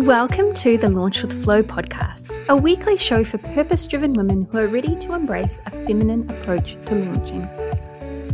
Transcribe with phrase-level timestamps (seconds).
[0.00, 4.56] Welcome to the Launch with Flow podcast, a weekly show for purpose driven women who
[4.56, 7.46] are ready to embrace a feminine approach to launching.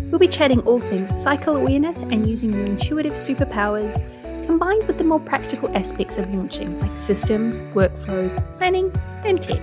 [0.08, 3.98] We'll be chatting all things cycle awareness and using your intuitive superpowers
[4.46, 8.92] combined with the more practical aspects of launching like systems, workflows, planning,
[9.24, 9.60] and tech.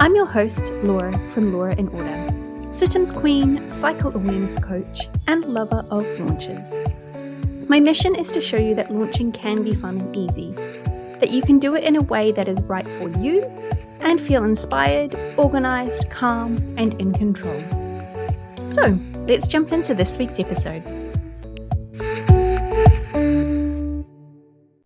[0.00, 5.82] I'm your host, Laura from Laura in Order, systems queen, cycle awareness coach, and lover
[5.90, 6.74] of launches.
[7.70, 10.52] My mission is to show you that launching can be fun and easy,
[11.20, 13.44] that you can do it in a way that is right for you
[14.00, 17.60] and feel inspired, organized, calm, and in control.
[18.66, 20.82] So, let's jump into this week's episode.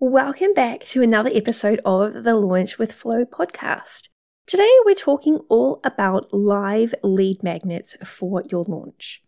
[0.01, 4.09] Welcome back to another episode of the Launch with Flow podcast.
[4.47, 9.23] Today, we're talking all about live lead magnets for your launch.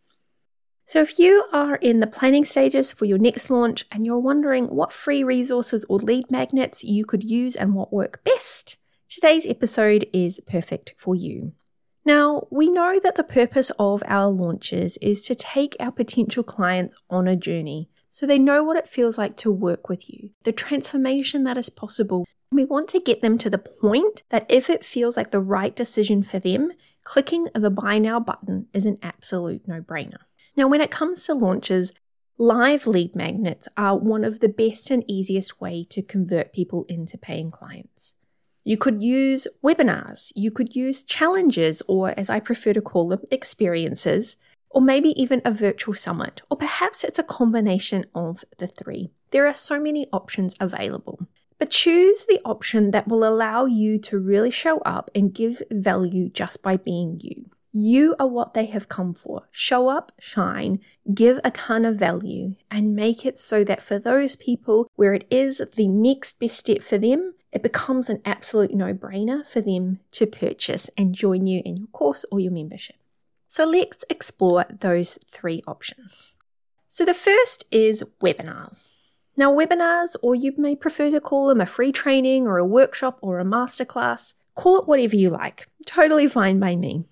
[0.89, 4.67] So, if you are in the planning stages for your next launch and you're wondering
[4.67, 8.77] what free resources or lead magnets you could use and what work best,
[9.09, 11.55] today's episode is perfect for you.
[12.05, 16.95] Now, we know that the purpose of our launches is to take our potential clients
[17.11, 20.53] on a journey so they know what it feels like to work with you, the
[20.53, 22.25] transformation that is possible.
[22.53, 25.75] We want to get them to the point that if it feels like the right
[25.75, 26.71] decision for them,
[27.03, 30.19] clicking the buy now button is an absolute no brainer.
[30.57, 31.93] Now, when it comes to launches,
[32.39, 37.19] live lead magnets are one of the best and easiest way to convert people into
[37.19, 38.15] paying clients.
[38.65, 43.21] You could use webinars, you could use challenges, or as I prefer to call them,
[43.31, 44.37] experiences,
[44.71, 49.11] or maybe even a virtual summit, or perhaps it's a combination of the three.
[49.31, 51.29] There are so many options available.
[51.59, 56.29] But choose the option that will allow you to really show up and give value
[56.29, 57.51] just by being you.
[57.79, 59.43] You are what they have come for.
[59.51, 60.81] Show up, shine,
[61.13, 65.27] give a ton of value, and make it so that for those people where it
[65.31, 70.01] is the next best step for them, it becomes an absolute no brainer for them
[70.13, 72.97] to purchase and join you in your course or your membership.
[73.47, 76.35] So let's explore those three options.
[76.89, 78.89] So the first is webinars.
[79.37, 83.19] Now, webinars, or you may prefer to call them a free training or a workshop
[83.21, 85.69] or a masterclass, call it whatever you like.
[85.85, 87.05] Totally fine by me.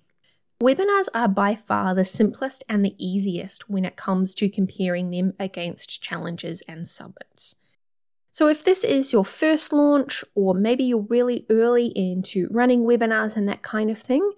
[0.63, 5.33] Webinars are by far the simplest and the easiest when it comes to comparing them
[5.37, 7.55] against challenges and summits.
[8.31, 13.35] So, if this is your first launch, or maybe you're really early into running webinars
[13.35, 14.31] and that kind of thing,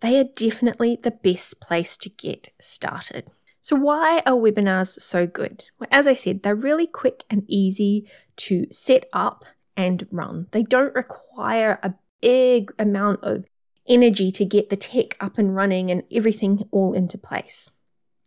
[0.00, 3.30] they are definitely the best place to get started.
[3.60, 5.64] So, why are webinars so good?
[5.80, 9.44] Well, as I said, they're really quick and easy to set up
[9.76, 10.46] and run.
[10.52, 13.44] They don't require a big amount of
[13.88, 17.70] energy to get the tech up and running and everything all into place.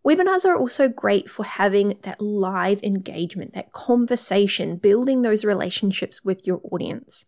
[0.06, 6.47] Webinars are also great for having that live engagement, that conversation, building those relationships with
[6.47, 7.25] your audience.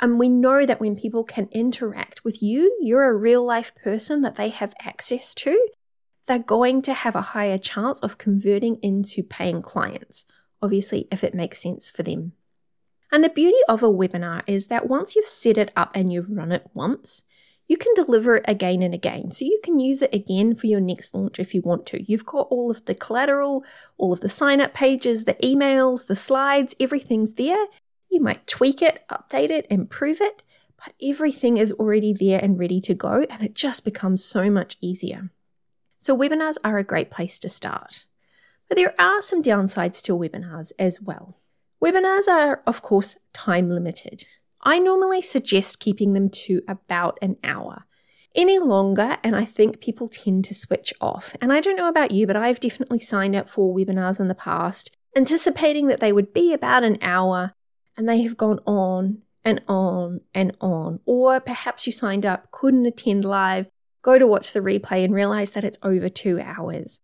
[0.00, 4.20] And we know that when people can interact with you, you're a real life person
[4.20, 5.58] that they have access to,
[6.26, 10.24] they're going to have a higher chance of converting into paying clients,
[10.60, 12.32] obviously, if it makes sense for them.
[13.10, 16.30] And the beauty of a webinar is that once you've set it up and you've
[16.30, 17.22] run it once,
[17.68, 19.30] you can deliver it again and again.
[19.32, 22.02] So you can use it again for your next launch if you want to.
[22.02, 23.64] You've got all of the collateral,
[23.98, 27.66] all of the sign up pages, the emails, the slides, everything's there.
[28.08, 30.42] You might tweak it, update it, improve it,
[30.82, 34.76] but everything is already there and ready to go, and it just becomes so much
[34.80, 35.30] easier.
[35.98, 38.04] So, webinars are a great place to start.
[38.68, 41.38] But there are some downsides to webinars as well.
[41.82, 44.24] Webinars are, of course, time limited.
[44.66, 47.84] I normally suggest keeping them to about an hour.
[48.34, 51.36] Any longer, and I think people tend to switch off.
[51.40, 54.34] And I don't know about you, but I've definitely signed up for webinars in the
[54.34, 57.52] past, anticipating that they would be about an hour,
[57.96, 60.98] and they have gone on and on and on.
[61.06, 63.68] Or perhaps you signed up, couldn't attend live,
[64.02, 66.98] go to watch the replay, and realize that it's over two hours.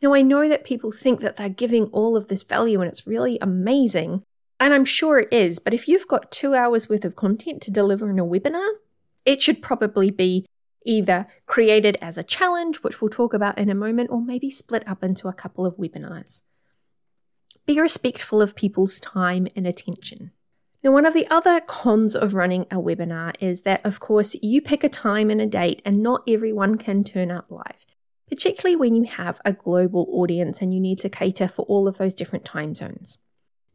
[0.00, 3.08] Now, I know that people think that they're giving all of this value and it's
[3.08, 4.22] really amazing,
[4.60, 7.70] and I'm sure it is, but if you've got two hours worth of content to
[7.70, 8.68] deliver in a webinar,
[9.24, 10.46] it should probably be
[10.84, 14.86] either created as a challenge, which we'll talk about in a moment, or maybe split
[14.88, 16.42] up into a couple of webinars.
[17.66, 20.32] Be respectful of people's time and attention.
[20.82, 24.62] Now, one of the other cons of running a webinar is that, of course, you
[24.62, 27.84] pick a time and a date, and not everyone can turn up live,
[28.28, 31.98] particularly when you have a global audience and you need to cater for all of
[31.98, 33.18] those different time zones.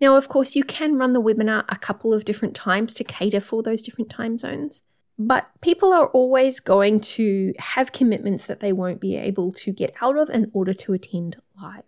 [0.04, 3.40] Now, of course, you can run the webinar a couple of different times to cater
[3.40, 4.84] for those different time zones,
[5.18, 9.96] but people are always going to have commitments that they won't be able to get
[10.02, 11.86] out of in order to attend live.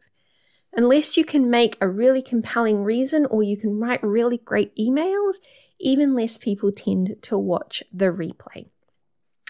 [0.72, 5.34] Unless you can make a really compelling reason or you can write really great emails,
[5.78, 8.68] even less people tend to watch the replay.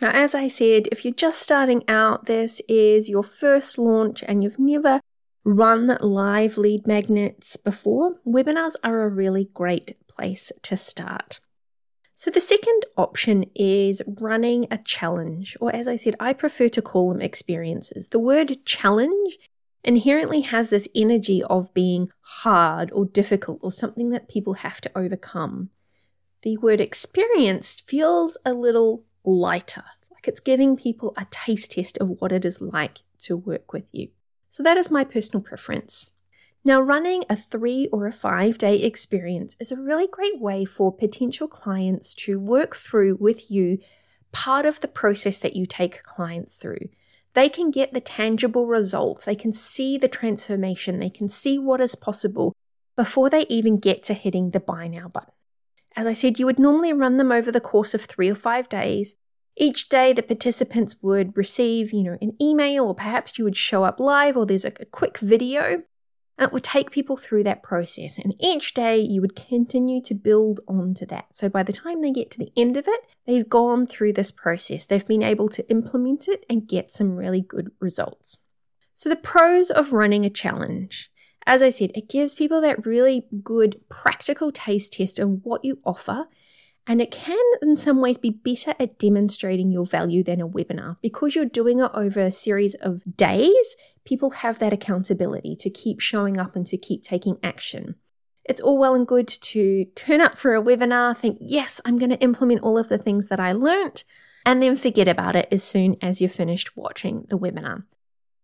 [0.01, 4.43] Now, as I said, if you're just starting out, this is your first launch and
[4.43, 5.01] you've never
[5.45, 11.39] run live lead magnets before, webinars are a really great place to start.
[12.17, 16.81] So, the second option is running a challenge, or as I said, I prefer to
[16.81, 18.09] call them experiences.
[18.09, 19.37] The word challenge
[19.83, 24.97] inherently has this energy of being hard or difficult or something that people have to
[24.97, 25.69] overcome.
[26.41, 32.09] The word experience feels a little lighter, like it's giving people a taste test of
[32.19, 34.09] what it is like to work with you.
[34.55, 36.11] So that is my personal preference.
[36.63, 40.95] Now, running a three or a five day experience is a really great way for
[40.95, 43.79] potential clients to work through with you
[44.31, 46.87] part of the process that you take clients through
[47.33, 51.81] they can get the tangible results, they can see the transformation, they can see what
[51.81, 52.55] is possible
[52.95, 55.33] before they even get to hitting the buy now button.
[55.97, 58.69] As I said, you would normally run them over the course of three or five
[58.69, 59.17] days.
[59.57, 63.83] Each day, the participants would receive, you know, an email, or perhaps you would show
[63.83, 65.83] up live, or there's a, a quick video
[66.37, 68.19] and it would take people through that process.
[68.19, 71.27] And each day you would continue to build onto that.
[71.31, 74.31] So by the time they get to the end of it, they've gone through this
[74.31, 74.85] process.
[74.85, 78.37] They've been able to implement it and get some really good results.
[78.93, 81.09] So the pros of running a challenge.
[81.47, 85.79] As I said, it gives people that really good practical taste test of what you
[85.85, 86.25] offer
[86.87, 90.97] and it can, in some ways, be better at demonstrating your value than a webinar.
[91.01, 95.99] Because you're doing it over a series of days, people have that accountability to keep
[95.99, 97.95] showing up and to keep taking action.
[98.43, 102.11] It's all well and good to turn up for a webinar, think, yes, I'm going
[102.11, 104.03] to implement all of the things that I learnt,
[104.45, 107.83] and then forget about it as soon as you're finished watching the webinar.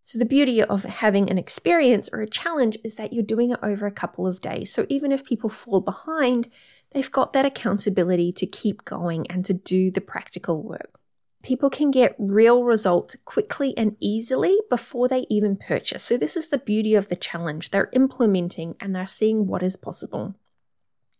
[0.02, 3.60] So, the beauty of having an experience or a challenge is that you're doing it
[3.62, 4.74] over a couple of days.
[4.74, 6.48] So, even if people fall behind,
[6.92, 10.98] they've got that accountability to keep going and to do the practical work.
[11.42, 16.04] People can get real results quickly and easily before they even purchase.
[16.04, 17.70] So, this is the beauty of the challenge.
[17.70, 20.36] They're implementing and they're seeing what is possible.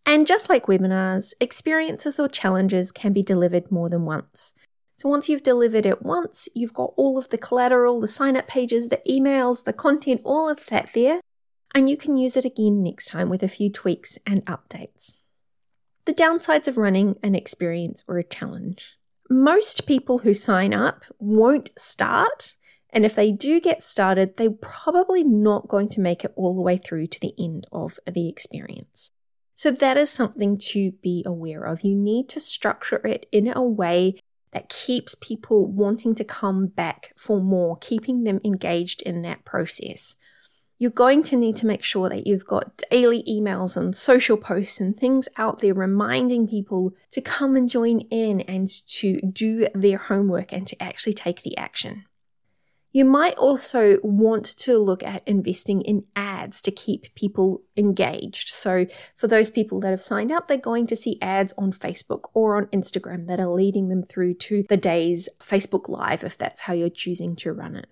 [0.05, 4.53] And just like webinars, experiences or challenges can be delivered more than once.
[4.95, 8.47] So, once you've delivered it once, you've got all of the collateral, the sign up
[8.47, 11.19] pages, the emails, the content, all of that there,
[11.75, 15.13] and you can use it again next time with a few tweaks and updates.
[16.05, 18.97] The downsides of running an experience or a challenge.
[19.29, 22.57] Most people who sign up won't start,
[22.89, 26.61] and if they do get started, they're probably not going to make it all the
[26.61, 29.11] way through to the end of the experience.
[29.55, 31.83] So, that is something to be aware of.
[31.83, 34.19] You need to structure it in a way
[34.51, 40.15] that keeps people wanting to come back for more, keeping them engaged in that process
[40.83, 44.81] you're going to need to make sure that you've got daily emails and social posts
[44.81, 49.97] and things out there reminding people to come and join in and to do their
[49.97, 52.03] homework and to actually take the action.
[52.91, 58.49] You might also want to look at investing in ads to keep people engaged.
[58.49, 58.85] So,
[59.15, 62.57] for those people that have signed up, they're going to see ads on Facebook or
[62.57, 66.73] on Instagram that are leading them through to the day's Facebook Live if that's how
[66.73, 67.87] you're choosing to run it.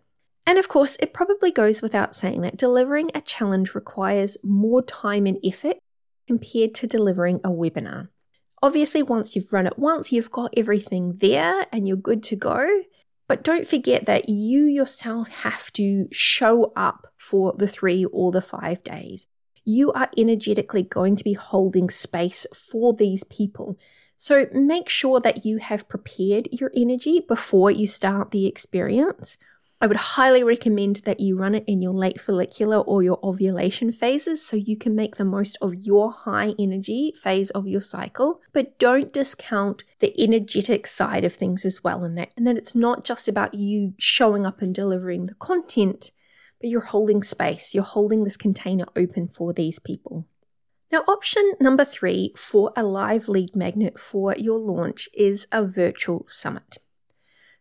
[0.51, 5.25] And of course, it probably goes without saying that delivering a challenge requires more time
[5.25, 5.77] and effort
[6.27, 8.09] compared to delivering a webinar.
[8.61, 12.81] Obviously, once you've run it once, you've got everything there and you're good to go.
[13.29, 18.41] But don't forget that you yourself have to show up for the three or the
[18.41, 19.27] five days.
[19.63, 23.79] You are energetically going to be holding space for these people.
[24.17, 29.37] So make sure that you have prepared your energy before you start the experience.
[29.83, 33.91] I would highly recommend that you run it in your late follicular or your ovulation
[33.91, 38.41] phases so you can make the most of your high energy phase of your cycle.
[38.53, 42.29] But don't discount the energetic side of things as well in that.
[42.37, 46.11] And that it's not just about you showing up and delivering the content,
[46.59, 50.27] but you're holding space, you're holding this container open for these people.
[50.91, 56.27] Now, option number three for a live lead magnet for your launch is a virtual
[56.29, 56.77] summit.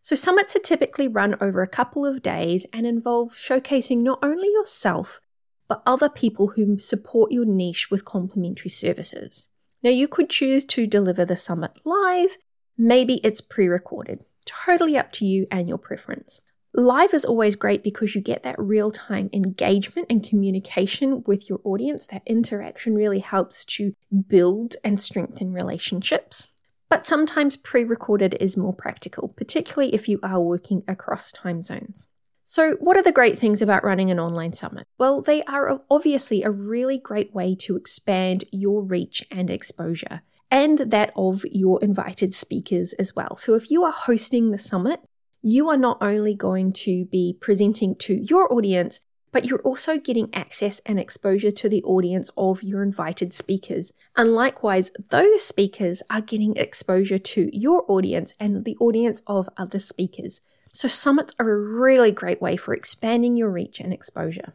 [0.02, 4.48] So, summits are typically run over a couple of days and involve showcasing not only
[4.48, 5.20] yourself,
[5.68, 9.46] but other people who support your niche with complementary services.
[9.82, 12.38] Now, you could choose to deliver the summit live,
[12.76, 14.24] maybe it's pre recorded.
[14.46, 16.40] Totally up to you and your preference.
[16.72, 21.60] Live is always great because you get that real time engagement and communication with your
[21.64, 22.06] audience.
[22.06, 23.94] That interaction really helps to
[24.28, 26.48] build and strengthen relationships
[26.90, 32.08] but sometimes pre recorded is more practical, particularly if you are working across time zones.
[32.42, 34.84] So, what are the great things about running an online summit?
[34.98, 40.78] Well, they are obviously a really great way to expand your reach and exposure, and
[40.78, 43.36] that of your invited speakers as well.
[43.36, 45.00] So, if you are hosting the summit,
[45.42, 49.00] you are not only going to be presenting to your audience,
[49.32, 53.92] but you're also getting access and exposure to the audience of your invited speakers.
[54.16, 59.78] And likewise, those speakers are getting exposure to your audience and the audience of other
[59.78, 60.40] speakers.
[60.72, 64.54] So, summits are a really great way for expanding your reach and exposure.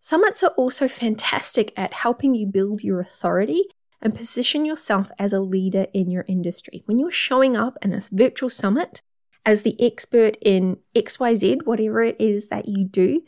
[0.00, 3.64] Summits are also fantastic at helping you build your authority
[4.02, 6.82] and position yourself as a leader in your industry.
[6.84, 9.00] When you're showing up in a virtual summit
[9.46, 13.22] as the expert in XYZ, whatever it is that you do,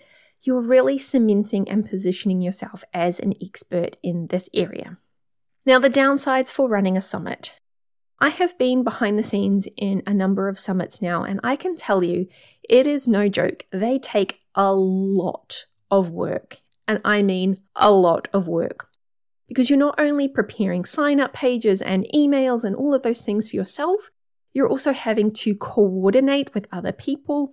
[0.46, 4.98] you're really cementing and positioning yourself as an expert in this area.
[5.64, 7.60] Now, the downsides for running a summit.
[8.18, 11.76] I have been behind the scenes in a number of summits now, and I can
[11.76, 12.28] tell you
[12.68, 13.64] it is no joke.
[13.72, 18.88] They take a lot of work, and I mean a lot of work.
[19.48, 23.50] Because you're not only preparing sign up pages and emails and all of those things
[23.50, 24.10] for yourself,
[24.54, 27.52] you're also having to coordinate with other people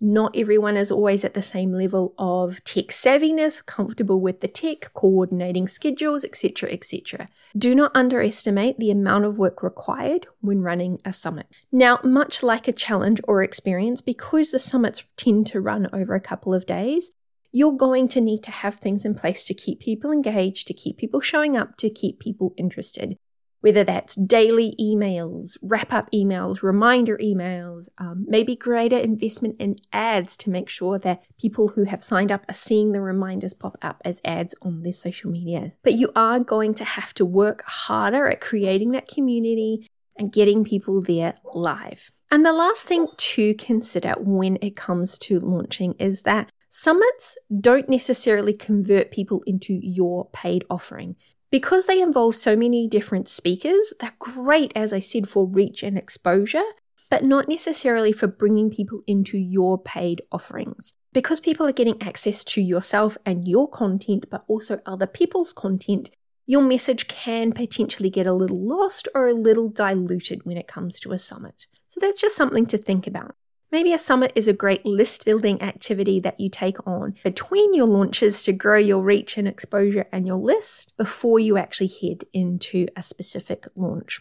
[0.00, 4.92] not everyone is always at the same level of tech savviness, comfortable with the tech,
[4.94, 7.28] coordinating schedules, etc., etc.
[7.56, 11.46] Do not underestimate the amount of work required when running a summit.
[11.70, 16.20] Now, much like a challenge or experience, because the summits tend to run over a
[16.20, 17.12] couple of days,
[17.52, 20.96] you're going to need to have things in place to keep people engaged, to keep
[20.96, 23.16] people showing up, to keep people interested
[23.64, 30.36] whether that's daily emails, wrap up emails, reminder emails, um, maybe greater investment in ads
[30.36, 34.02] to make sure that people who have signed up are seeing the reminders pop up
[34.04, 35.72] as ads on their social media.
[35.82, 40.62] But you are going to have to work harder at creating that community and getting
[40.62, 42.10] people there live.
[42.30, 47.88] And the last thing to consider when it comes to launching is that Summits don't
[47.88, 51.14] necessarily convert people into your paid offering.
[51.54, 55.96] Because they involve so many different speakers, they're great, as I said, for reach and
[55.96, 56.64] exposure,
[57.10, 60.94] but not necessarily for bringing people into your paid offerings.
[61.12, 66.10] Because people are getting access to yourself and your content, but also other people's content,
[66.44, 70.98] your message can potentially get a little lost or a little diluted when it comes
[70.98, 71.68] to a summit.
[71.86, 73.36] So that's just something to think about.
[73.74, 77.88] Maybe a summit is a great list building activity that you take on between your
[77.88, 82.86] launches to grow your reach and exposure and your list before you actually head into
[82.94, 84.20] a specific launch.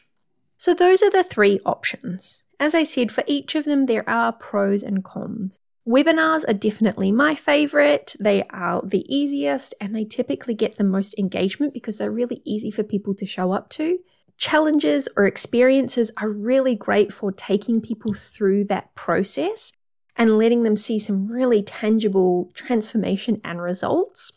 [0.57, 2.41] So, those are the three options.
[2.60, 5.60] As I said, for each of them, there are pros and cons.
[5.88, 8.15] Webinars are definitely my favorite.
[8.19, 12.72] They are the easiest and they typically get the most engagement because they're really easy
[12.72, 14.00] for people to show up to
[14.38, 19.72] challenges or experiences are really great for taking people through that process
[20.16, 24.32] and letting them see some really tangible transformation and results.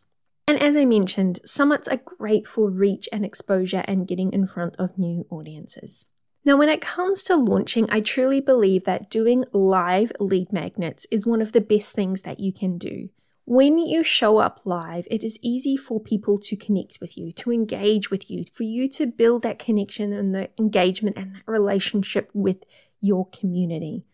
[0.46, 4.76] And as I mentioned, summits are great for reach and exposure and getting in front
[4.76, 6.06] of new audiences.
[6.44, 11.26] Now, when it comes to launching, I truly believe that doing live lead magnets is
[11.26, 13.08] one of the best things that you can do.
[13.48, 17.52] When you show up live, it is easy for people to connect with you, to
[17.52, 22.28] engage with you, for you to build that connection and the engagement and that relationship
[22.34, 22.64] with
[23.00, 24.04] your community.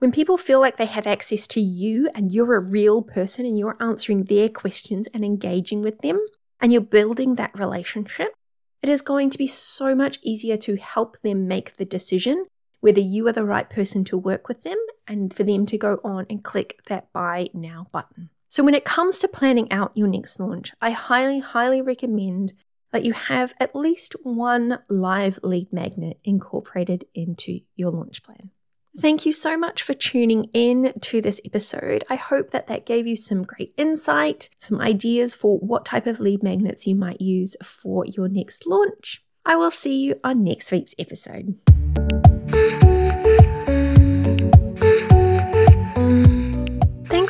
[0.00, 3.56] When people feel like they have access to you and you're a real person and
[3.56, 6.18] you're answering their questions and engaging with them,
[6.60, 8.34] and you're building that relationship,
[8.82, 12.46] it is going to be so much easier to help them make the decision
[12.80, 16.00] whether you are the right person to work with them and for them to go
[16.02, 18.30] on and click that buy now button.
[18.50, 22.52] So, when it comes to planning out your next launch, I highly, highly recommend
[22.90, 28.50] that you have at least one live lead magnet incorporated into your launch plan.
[28.98, 32.02] Thank you so much for tuning in to this episode.
[32.10, 36.18] I hope that that gave you some great insight, some ideas for what type of
[36.18, 39.22] lead magnets you might use for your next launch.
[39.46, 41.54] I will see you on next week's episode.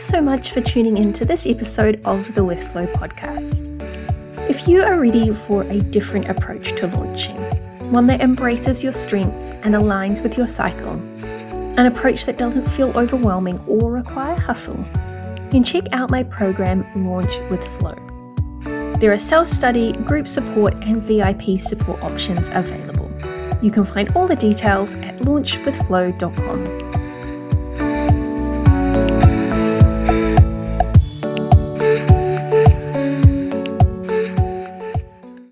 [0.00, 3.60] Thanks so much for tuning in to this episode of the With Flow podcast.
[4.48, 7.36] If you are ready for a different approach to launching,
[7.92, 12.96] one that embraces your strengths and aligns with your cycle, an approach that doesn't feel
[12.96, 14.82] overwhelming or require hustle,
[15.50, 17.94] then check out my program Launch with Flow.
[19.00, 23.10] There are self study, group support, and VIP support options available.
[23.60, 26.79] You can find all the details at launchwithflow.com.